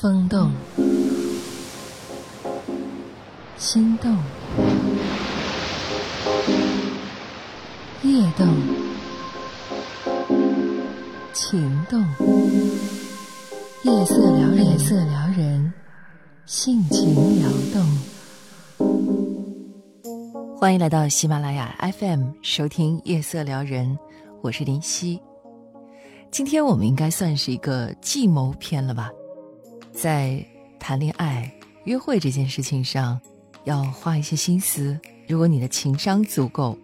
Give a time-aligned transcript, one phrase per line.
[0.00, 0.52] 风动，
[3.56, 4.16] 心动，
[8.04, 8.46] 夜动，
[11.32, 12.00] 情动，
[13.82, 15.72] 夜色撩人，夜色撩人，
[16.46, 17.84] 性情撩动。
[20.56, 23.88] 欢迎来到喜马拉雅 FM 收听《夜色撩人》，
[24.42, 25.20] 我是林夕。
[26.30, 29.10] 今天我们应该算是一个计谋篇了吧？
[30.00, 30.40] 在
[30.78, 33.20] 谈恋爱、约会这件事情上，
[33.64, 34.96] 要花一些心思。
[35.26, 36.78] 如果你的情商足够，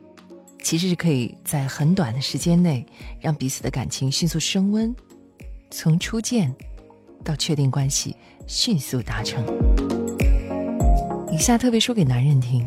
[0.60, 2.84] 其实是可以在很短的时间内
[3.20, 4.92] 让彼此的感情迅速升温，
[5.70, 6.52] 从初见
[7.22, 8.16] 到确定关系
[8.48, 9.44] 迅速达成。
[11.30, 12.66] 以下特别说给男人听，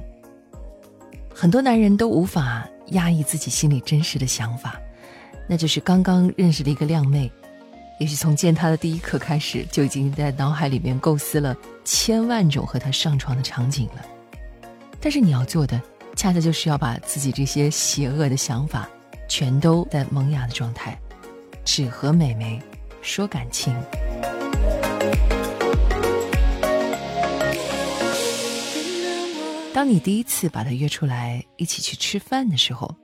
[1.36, 4.80] 很多男人都无法压抑自己心里真实的想法。
[5.50, 7.30] 那就是刚刚认识的一个靓妹，
[8.00, 14.06] 也许从见他的第一刻开始，就已经在脑海里面构思了千万种和他上床的场景了。
[15.02, 15.82] 但是你要做的，
[16.16, 18.88] 恰恰就是要把自己这些邪恶的想法，
[19.28, 20.96] 全都在萌芽的状态，
[21.66, 22.62] 只和美眉
[23.02, 23.76] 说感情。
[29.74, 32.96] 当你第一次把他约出来一起去吃饭的时候，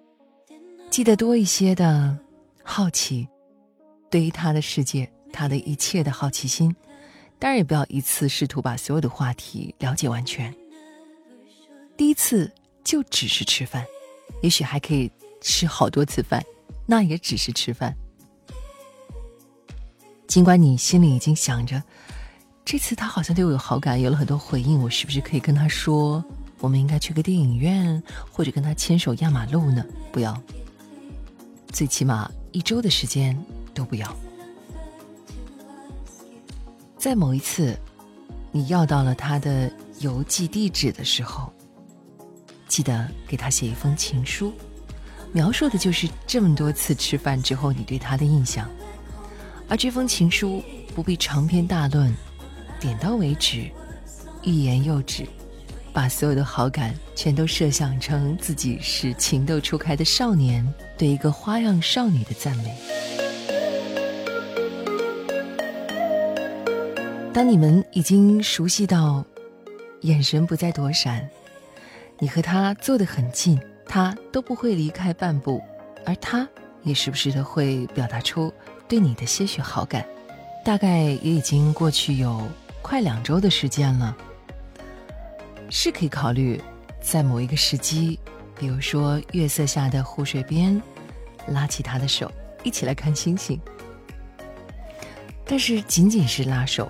[0.91, 2.16] 记得多一些的。
[2.66, 3.28] 好奇，
[4.14, 6.75] 对于他的世界，他的一切的好奇心，
[7.39, 10.53] 当然也不要一次试图把所有的话题了解完全。
[11.97, 12.53] 第一次
[12.84, 13.84] 就只是吃饭，
[14.44, 16.45] 也许还可以吃好多次饭，
[16.86, 17.91] 那也只是吃饭。
[20.28, 21.81] 尽管你心里已经想着，
[22.64, 26.23] 这次他好像对我有好感，有了很多回应，我是不是可以跟他说，
[26.59, 29.84] 我们应该去个电影院，或者跟他牵手压马路呢？
[30.11, 30.39] 不要，
[31.69, 32.30] 最起码。
[32.56, 33.36] 一周的时间
[33.73, 34.16] 都不要。
[36.97, 37.77] 在某一次，
[38.52, 41.52] 你要到了他的邮寄地址的时候，
[42.67, 44.53] 记得给他写一封情书，
[45.31, 48.69] 描述的就是这么多次吃饭之后你对他的印象。
[49.67, 50.63] 而这封情书
[50.95, 52.13] 不必长篇大论，
[52.79, 53.69] 点到为止，
[54.44, 55.28] 欲言又止。
[55.91, 60.67] 把所有的好感全都设想成自己是情窦初开的少年
[60.97, 62.75] 对一个花样少女的赞美。
[67.33, 69.25] 当你们已经熟悉到
[70.01, 71.27] 眼神不再躲闪，
[72.19, 75.59] 你和他坐得很近，他都不会离开半步，
[76.05, 76.47] 而他
[76.83, 78.53] 也时不时的会表达出
[78.88, 80.05] 对你的些许好感。
[80.63, 82.47] 大概也已经过去有
[82.83, 84.15] 快两周的时间了。
[85.71, 86.61] 是可以考虑，
[87.01, 88.19] 在某一个时机，
[88.59, 90.79] 比如说月色下的湖水边，
[91.47, 93.59] 拉起他的手，一起来看星星。
[95.44, 96.89] 但是仅仅是拉手，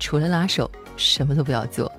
[0.00, 1.92] 除了拉手，什么都不要做。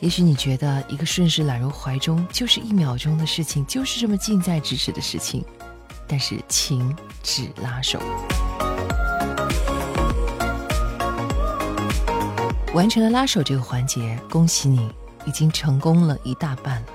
[0.00, 5.42] 也许你觉得一个顺势揽入怀中就是一秒钟的事情，就是这么近在咫尺的事情，
[6.06, 7.98] 但是请只拉手。
[12.74, 14.90] 完成了拉手这个环节，恭喜你。
[15.26, 16.88] 已经成功了一大半了。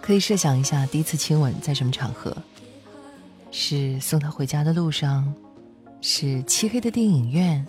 [0.00, 2.32] 可以设想一下，第一次亲吻在什么场合？
[3.50, 5.34] 是送他回家的路上，
[6.00, 7.66] 是漆黑的电影院，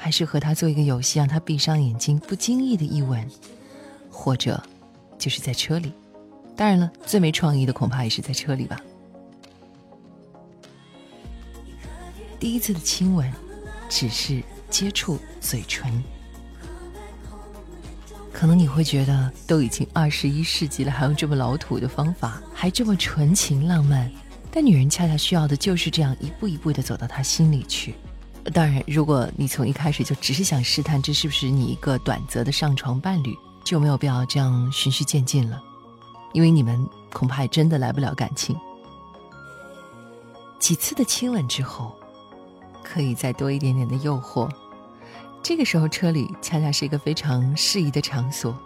[0.00, 3.28] 还是和他做一个游戏，让他闭上眼睛，不经意的一吻，
[4.08, 4.62] 或者
[5.18, 5.92] 就是在车里？
[6.56, 8.80] 当然了，最没创意的恐怕也是在车里吧。
[12.38, 13.30] 第一次的亲吻，
[13.88, 15.92] 只是接触嘴唇。
[18.32, 24.08] 可能你会觉得都已经二十一世纪了，还用这么老土的方法，还这么纯情浪漫。
[24.50, 27.94] 但女人恰恰需要的就是这样一步一步的走到他心里去。
[28.52, 35.62] 当然，如果你从一开始就只是想试探这是不是你一个短则的上床伴侣，就没有必要这样循序渐进了，
[36.32, 38.56] 因为你们恐怕还真的来不了感情。
[40.58, 41.94] 几次的亲吻之后，
[42.82, 44.50] 可以再多一点点的诱惑。
[45.42, 48.58] 这个时候，车里恰恰是一个非常适宜的场所，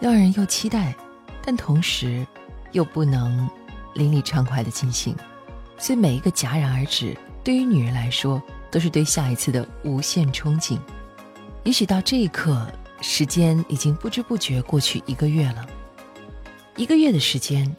[0.00, 0.94] 让人又期待，
[1.42, 2.26] 但同时
[2.70, 3.48] 又不能
[3.94, 5.16] 淋漓畅快的进行。
[5.76, 8.40] 所以每一个戛然而止，对于女人来说，
[8.72, 10.76] 都是对下一次的无限憧憬。
[11.62, 12.66] 也许到这一刻，
[13.00, 15.64] 时间已经不知不觉过去一个月了。
[16.76, 17.70] 一个月的时间，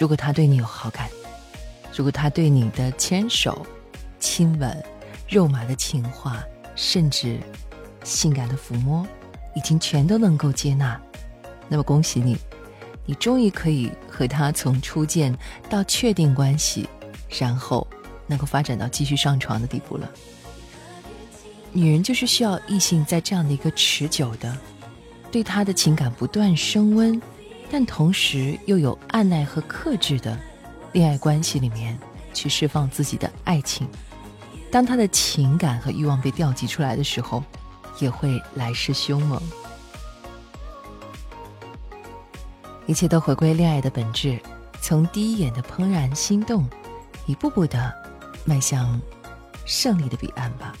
[0.00, 1.10] 如果他对你有好感，
[1.94, 3.66] 如果他对你的牵手、
[4.20, 4.84] 亲吻、
[5.28, 6.42] 肉麻的情话，
[6.76, 7.40] 甚至，
[8.04, 9.04] 性感的抚摸，
[9.56, 10.98] 已经全都能够接纳。
[11.68, 12.38] 那么恭喜你，
[13.04, 15.36] 你终于可以和他从初见
[15.68, 16.88] 到确定关系，
[17.28, 17.84] 然后
[18.28, 20.08] 能够发展到继续上床的地步了。
[21.72, 24.56] 女人就是需要异性在这样的一个持久的，
[25.32, 27.20] 对她的情感不断升温，
[27.70, 30.38] 但同时又有按耐和克制的
[30.92, 31.98] 恋爱关系里面
[32.32, 33.88] 去释放自己的爱情。
[34.70, 37.42] 当她的情感和欲望被调集出来的时候，
[37.98, 39.40] 也会来势凶猛。
[42.86, 44.40] 一切都回归恋爱的本质，
[44.80, 46.66] 从第一眼的怦然心动，
[47.26, 47.94] 一步步的
[48.48, 48.98] 迈向
[49.66, 50.72] 胜利的彼岸吧。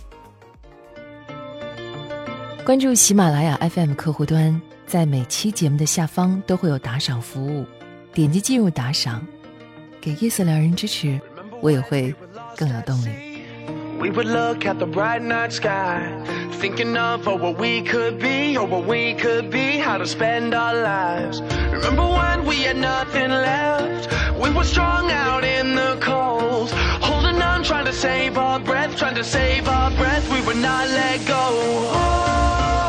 [2.64, 7.66] 关注喜马拉雅 FM 客户端，在每期节目的下方都会有打赏服务，
[8.14, 9.26] 点击进入打赏，
[10.00, 11.20] 给夜色撩人支持，
[11.60, 12.14] 我也会
[12.56, 13.10] 更有动力。
[14.00, 16.08] We would look at the bright night sky,
[16.60, 20.54] thinking of oh, what we could be, or what we could be, how to spend
[20.54, 21.42] our lives.
[21.72, 24.08] Remember when we had nothing left?
[24.40, 26.72] We were strung out in the cold,
[27.68, 30.26] trying to save our breath, trying to save our breath.
[30.32, 31.36] We would not let go.
[32.00, 32.80] Oh,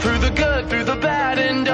[0.00, 1.66] through the good, through the bad and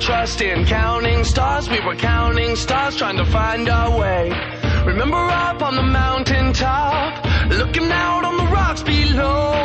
[0.00, 1.68] trust in counting stars.
[1.68, 4.30] We were counting stars, trying to find our way.
[4.86, 9.59] Remember up on the mountain top, looking out on the rocks below,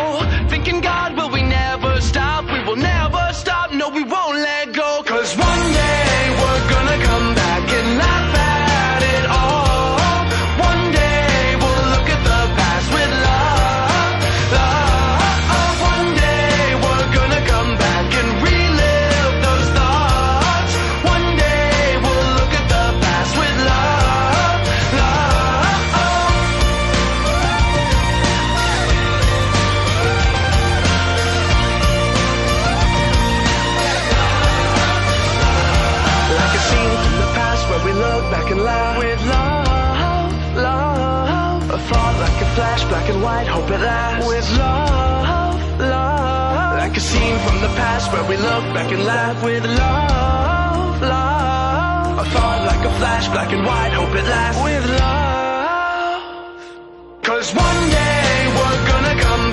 [43.81, 44.27] lasts.
[44.27, 46.77] With love, love.
[46.79, 52.19] Like a scene from the past where we look back and laugh with love, love.
[52.19, 54.63] A thought like a flash, black and white, hope it lasts.
[54.63, 56.21] With love.
[57.23, 59.44] Cause one day we're gonna come